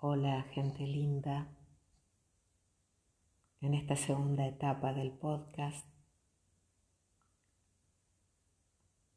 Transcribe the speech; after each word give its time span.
Hola 0.00 0.44
gente 0.52 0.86
linda. 0.86 1.48
En 3.60 3.74
esta 3.74 3.96
segunda 3.96 4.46
etapa 4.46 4.92
del 4.92 5.10
podcast 5.10 5.84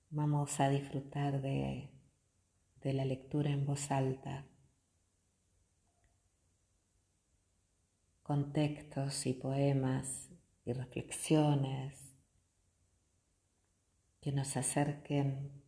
vamos 0.10 0.60
a 0.60 0.70
disfrutar 0.70 1.40
de, 1.40 1.92
de 2.82 2.94
la 2.94 3.06
lectura 3.06 3.52
en 3.52 3.64
voz 3.68 3.92
alta 3.92 4.48
con 8.24 8.52
textos 8.52 9.28
y 9.28 9.34
poemas 9.34 10.32
y 10.66 10.74
reflexiones 10.74 12.18
que 14.20 14.32
nos 14.32 14.58
acerquen 14.58 15.62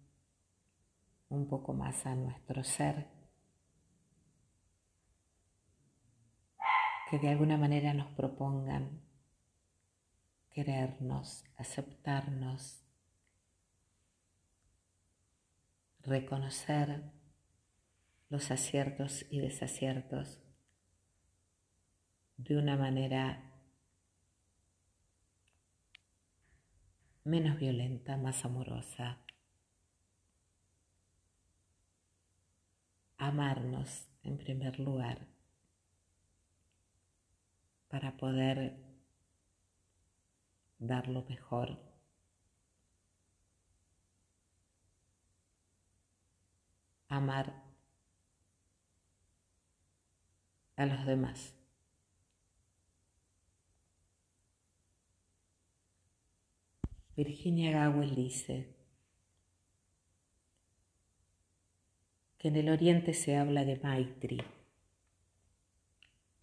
un 1.30 1.48
poco 1.48 1.73
más 1.73 2.04
a 2.07 2.16
nuestro 2.16 2.64
ser 2.64 3.13
que 7.14 7.20
de 7.20 7.30
alguna 7.30 7.58
manera 7.58 7.94
nos 7.94 8.12
propongan 8.14 9.00
querernos, 10.50 11.46
aceptarnos, 11.58 12.84
reconocer 16.02 17.04
los 18.30 18.50
aciertos 18.50 19.28
y 19.30 19.42
desaciertos 19.42 20.42
de 22.38 22.58
una 22.58 22.78
manera 22.78 23.44
menos 27.24 27.60
violenta, 27.60 28.18
más 28.18 28.44
amorosa. 28.44 29.20
Amarnos 33.20 34.08
en 34.23 34.39
primer 34.39 34.80
lugar 34.80 35.27
para 37.94 38.17
poder 38.17 38.75
dar 40.80 41.08
lo 41.08 41.22
mejor. 41.25 41.77
Amar 47.08 47.53
a 50.75 50.88
los 50.88 51.05
demás. 51.05 51.53
Virginia 57.16 57.88
Gowell 57.91 58.16
dice 58.16 58.75
que 62.39 62.47
en 62.47 62.55
el 62.55 62.69
Oriente 62.69 63.14
se 63.14 63.38
habla 63.38 63.64
de 63.66 63.75
Maitri 63.75 64.62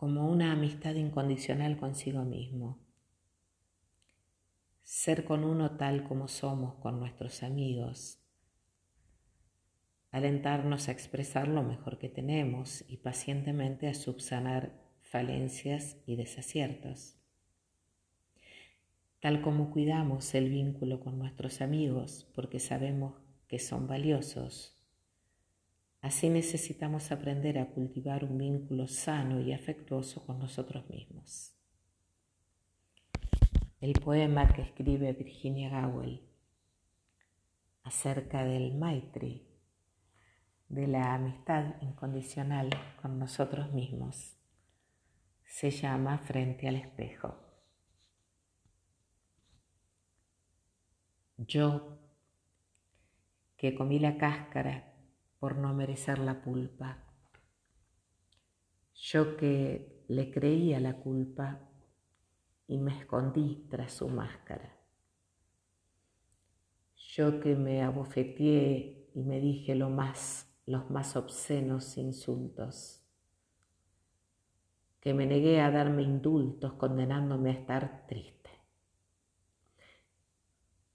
como 0.01 0.27
una 0.31 0.53
amistad 0.53 0.95
incondicional 0.95 1.77
consigo 1.77 2.23
mismo. 2.23 2.79
Ser 4.81 5.27
con 5.27 5.45
uno 5.45 5.77
tal 5.77 6.05
como 6.05 6.27
somos 6.27 6.77
con 6.77 6.98
nuestros 6.98 7.43
amigos. 7.43 8.19
Alentarnos 10.11 10.89
a 10.89 10.93
expresar 10.93 11.48
lo 11.48 11.62
mejor 11.62 11.98
que 11.98 12.09
tenemos 12.09 12.83
y 12.89 12.97
pacientemente 12.97 13.89
a 13.89 13.95
subsanar 13.95 14.73
falencias 15.03 15.98
y 16.06 16.17
desaciertos. 16.17 17.19
Tal 19.21 19.43
como 19.43 19.71
cuidamos 19.71 20.34
el 20.34 20.48
vínculo 20.48 21.01
con 21.01 21.19
nuestros 21.19 21.61
amigos 21.61 22.27
porque 22.34 22.59
sabemos 22.59 23.21
que 23.48 23.59
son 23.59 23.87
valiosos 23.87 24.80
Así 26.03 26.31
necesitamos 26.31 27.12
aprender 27.12 27.59
a 27.59 27.67
cultivar 27.67 28.25
un 28.25 28.39
vínculo 28.39 28.87
sano 28.87 29.41
y 29.41 29.53
afectuoso 29.53 30.25
con 30.25 30.39
nosotros 30.39 30.89
mismos. 30.89 31.55
El 33.81 33.93
poema 33.93 34.49
que 34.53 34.62
escribe 34.62 35.12
Virginia 35.12 35.69
Gowell 35.69 36.27
acerca 37.83 38.44
del 38.44 38.75
Maitri, 38.75 39.47
de 40.69 40.87
la 40.87 41.15
amistad 41.15 41.75
incondicional 41.83 42.71
con 43.03 43.19
nosotros 43.19 43.72
mismos, 43.72 44.37
se 45.44 45.71
llama 45.71 46.19
Frente 46.19 46.69
al 46.69 46.77
espejo. 46.77 47.37
Yo, 51.37 51.99
que 53.56 53.75
comí 53.75 53.99
la 53.99 54.17
cáscara 54.17 54.90
por 55.41 55.56
no 55.56 55.73
merecer 55.73 56.19
la 56.19 56.43
pulpa. 56.43 57.03
Yo 58.95 59.39
que 59.39 60.05
le 60.09 60.31
creía 60.31 60.78
la 60.81 60.99
culpa 60.99 61.67
y 62.69 62.77
me 62.77 62.97
escondí 62.97 63.67
tras 63.71 63.95
su 63.95 64.09
máscara. 64.09 64.77
Yo 66.95 67.41
que 67.41 67.56
me 67.56 67.83
abofeteé 67.83 69.09
y 69.15 69.23
me 69.23 69.41
dije 69.41 69.75
más, 69.75 70.47
los 70.67 70.91
más 70.91 71.17
obscenos 71.17 71.97
insultos. 71.97 73.03
Que 75.00 75.15
me 75.15 75.25
negué 75.25 75.62
a 75.62 75.71
darme 75.71 76.03
indultos 76.03 76.75
condenándome 76.75 77.49
a 77.50 77.55
estar 77.55 78.06
triste. 78.06 78.50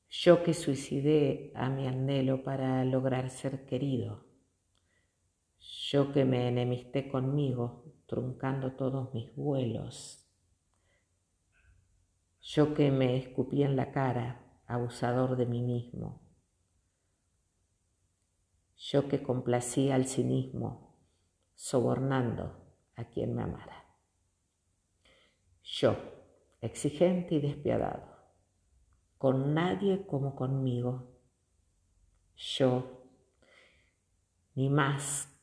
Yo 0.07 0.43
que 0.43 0.53
suicidé 0.53 1.51
a 1.55 1.67
mi 1.69 1.87
anhelo 1.87 2.43
para 2.43 2.85
lograr 2.85 3.31
ser 3.31 3.65
querido 3.65 4.24
yo 5.91 6.11
que 6.11 6.25
me 6.25 6.47
enemisté 6.47 7.07
conmigo, 7.07 7.83
truncando 8.07 8.73
todos 8.73 9.13
mis 9.13 9.35
vuelos. 9.35 10.27
Yo 12.41 12.73
que 12.73 12.89
me 12.89 13.17
escupí 13.17 13.61
en 13.61 13.75
la 13.75 13.91
cara, 13.91 14.61
abusador 14.65 15.35
de 15.35 15.45
mí 15.45 15.61
mismo. 15.61 16.21
Yo 18.77 19.07
que 19.07 19.21
complacía 19.21 19.93
al 19.93 20.07
cinismo, 20.07 20.97
sobornando 21.53 22.65
a 22.95 23.05
quien 23.05 23.35
me 23.35 23.43
amara. 23.43 23.85
Yo, 25.63 25.95
exigente 26.61 27.35
y 27.35 27.41
despiadado, 27.41 28.07
con 29.19 29.53
nadie 29.53 30.07
como 30.07 30.35
conmigo. 30.35 31.11
Yo, 32.35 33.03
ni 34.55 34.69
más 34.69 35.34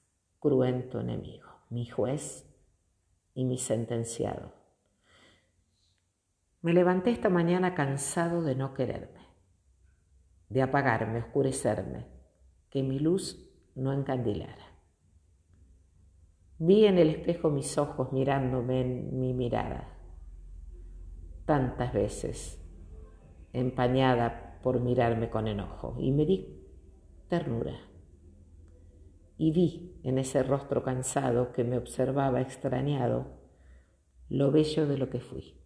cruento 0.43 0.99
enemigo, 0.99 1.47
mi 1.71 1.87
juez 1.87 2.53
y 3.33 3.45
mi 3.45 3.59
sentenciado. 3.59 4.53
Me 6.63 6.75
levanté 6.75 7.13
esta 7.13 7.29
mañana 7.29 7.77
cansado 7.77 8.43
de 8.43 8.57
no 8.57 8.75
quererme, 8.75 9.21
de 10.49 10.63
apagarme, 10.63 11.21
oscurecerme, 11.21 12.09
que 12.71 12.83
mi 12.83 12.99
luz 12.99 13.49
no 13.77 13.93
encandilara. 13.93 14.67
Vi 16.59 16.87
en 16.87 16.99
el 16.99 17.11
espejo 17.11 17.49
mis 17.49 17.79
ojos 17.79 18.13
mirándome 18.13 18.81
en 18.81 19.21
mi 19.21 19.35
mirada, 19.35 19.97
tantas 21.45 21.93
veces 21.93 22.61
empañada 23.53 24.59
por 24.61 24.81
mirarme 24.81 25.31
con 25.31 25.47
enojo, 25.47 25.95
y 26.01 26.11
me 26.11 26.27
di 26.27 26.67
ternura 27.29 27.92
y 29.43 29.51
vi 29.51 29.99
en 30.05 30.19
ese 30.19 30.45
rostro 30.45 30.85
cansado 30.85 31.51
que 31.51 31.65
me 31.65 31.77
observaba 31.77 32.41
extrañado 32.41 33.41
lo 34.29 34.53
bello 34.53 34.87
de 34.87 34.97
lo 34.97 35.11
que 35.11 35.19
fui. 35.19 35.59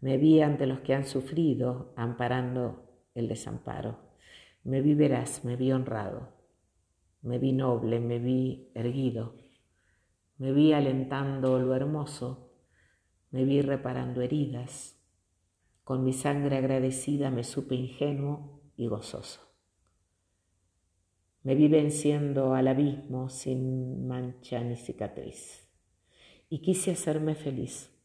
Me 0.00 0.16
vi 0.16 0.40
ante 0.40 0.68
los 0.68 0.78
que 0.82 0.94
han 0.94 1.04
sufrido, 1.04 1.92
amparando 1.96 3.08
el 3.16 3.26
desamparo. 3.26 3.98
Me 4.62 4.82
vi 4.82 4.94
veraz, 4.94 5.44
me 5.44 5.56
vi 5.56 5.72
honrado, 5.72 6.28
me 7.22 7.40
vi 7.40 7.52
noble, 7.52 7.98
me 7.98 8.20
vi 8.20 8.70
erguido, 8.76 9.34
me 10.38 10.52
vi 10.52 10.72
alentando 10.74 11.58
lo 11.58 11.74
hermoso, 11.74 12.52
me 13.32 13.44
vi 13.44 13.62
reparando 13.62 14.20
heridas. 14.20 14.96
Con 15.82 16.04
mi 16.04 16.12
sangre 16.12 16.58
agradecida 16.58 17.32
me 17.32 17.42
supe 17.42 17.74
ingenuo 17.74 18.60
y 18.76 18.86
gozoso. 18.86 19.45
Me 21.46 21.54
vi 21.54 21.68
venciendo 21.68 22.54
al 22.54 22.66
abismo 22.66 23.28
sin 23.28 24.08
mancha 24.08 24.58
ni 24.64 24.74
cicatriz. 24.74 25.70
Y 26.48 26.58
quise 26.58 26.90
hacerme 26.90 27.36
feliz, 27.36 27.96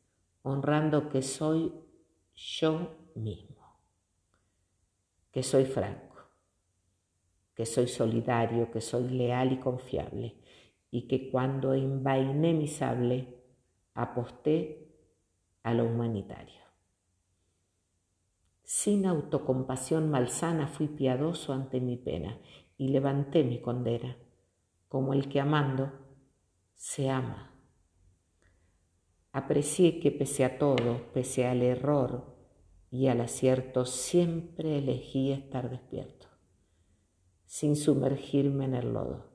honrando 0.43 1.09
que 1.09 1.23
soy 1.23 1.73
yo 2.35 2.97
mismo, 3.15 3.79
que 5.31 5.41
soy 5.41 5.65
franco, 5.65 6.17
que 7.55 7.65
soy 7.65 7.87
solidario, 7.87 8.69
que 8.69 8.79
soy 8.79 9.09
leal 9.09 9.53
y 9.53 9.57
confiable, 9.57 10.35
y 10.91 11.07
que 11.07 11.31
cuando 11.31 11.73
envainé 11.73 12.53
mi 12.53 12.67
sable, 12.67 13.39
aposté 13.95 14.87
a 15.63 15.73
lo 15.73 15.85
humanitario. 15.85 16.61
Sin 18.63 19.07
autocompasión 19.07 20.11
malsana 20.11 20.67
fui 20.67 20.87
piadoso 20.87 21.53
ante 21.53 21.81
mi 21.81 21.97
pena 21.97 22.37
y 22.81 22.87
levanté 22.87 23.43
mi 23.43 23.61
condena, 23.61 24.17
como 24.87 25.13
el 25.13 25.29
que 25.29 25.39
amando 25.39 25.91
se 26.73 27.11
ama. 27.11 27.53
Aprecié 29.31 29.99
que 29.99 30.09
pese 30.09 30.43
a 30.45 30.57
todo, 30.57 31.13
pese 31.13 31.45
al 31.45 31.61
error 31.61 32.35
y 32.89 33.05
al 33.05 33.21
acierto, 33.21 33.85
siempre 33.85 34.79
elegí 34.79 35.31
estar 35.31 35.69
despierto, 35.69 36.25
sin 37.45 37.75
sumergirme 37.75 38.65
en 38.65 38.73
el 38.73 38.93
lodo. 38.93 39.29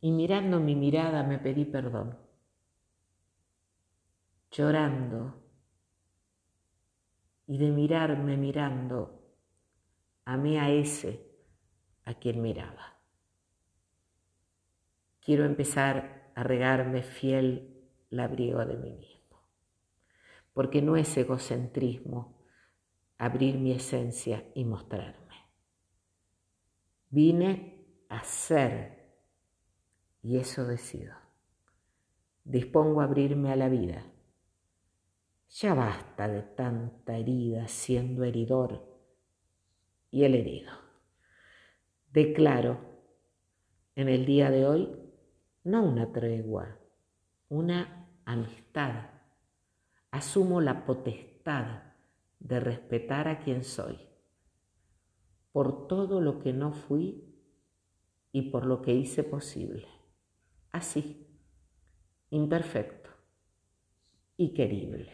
Y 0.00 0.10
mirando 0.10 0.58
mi 0.58 0.74
mirada 0.74 1.22
me 1.22 1.38
pedí 1.38 1.64
perdón, 1.64 2.18
llorando, 4.50 5.36
y 7.46 7.56
de 7.56 7.70
mirarme 7.70 8.36
mirando, 8.36 9.19
amé 10.32 10.60
a 10.60 10.70
ese 10.70 11.26
a 12.04 12.14
quien 12.14 12.40
miraba. 12.40 12.96
Quiero 15.20 15.44
empezar 15.44 16.30
a 16.36 16.44
regarme 16.44 17.02
fiel 17.02 17.90
labriego 18.10 18.64
de 18.64 18.76
mí 18.76 18.92
mismo, 18.92 19.42
porque 20.52 20.82
no 20.82 20.96
es 20.96 21.16
egocentrismo 21.16 22.38
abrir 23.18 23.58
mi 23.58 23.72
esencia 23.72 24.44
y 24.54 24.64
mostrarme. 24.64 25.34
Vine 27.08 28.04
a 28.08 28.22
ser 28.22 29.10
y 30.22 30.36
eso 30.36 30.64
decido. 30.64 31.14
Dispongo 32.44 33.00
a 33.00 33.04
abrirme 33.04 33.50
a 33.50 33.56
la 33.56 33.68
vida. 33.68 34.04
Ya 35.48 35.74
basta 35.74 36.28
de 36.28 36.42
tanta 36.42 37.18
herida 37.18 37.66
siendo 37.66 38.22
heridor 38.22 38.89
y 40.10 40.24
el 40.24 40.34
herido. 40.34 40.72
Declaro 42.12 42.78
en 43.94 44.08
el 44.08 44.26
día 44.26 44.50
de 44.50 44.66
hoy 44.66 44.96
no 45.64 45.82
una 45.82 46.10
tregua, 46.12 46.78
una 47.48 48.08
amistad. 48.24 49.10
Asumo 50.10 50.60
la 50.60 50.84
potestad 50.84 51.82
de 52.40 52.58
respetar 52.58 53.28
a 53.28 53.38
quien 53.40 53.62
soy, 53.62 53.98
por 55.52 55.86
todo 55.86 56.20
lo 56.20 56.40
que 56.40 56.52
no 56.52 56.72
fui 56.72 57.24
y 58.32 58.50
por 58.50 58.66
lo 58.66 58.82
que 58.82 58.94
hice 58.94 59.22
posible. 59.22 59.86
Así, 60.72 61.26
imperfecto 62.30 63.10
y 64.36 64.54
querible. 64.54 65.12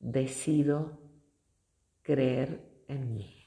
Decido 0.00 0.98
creer 2.02 2.84
en 2.88 3.14
mí. 3.14 3.41